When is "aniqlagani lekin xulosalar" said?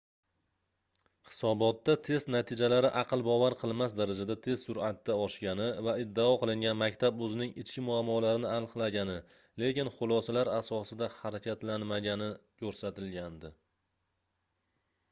8.55-10.53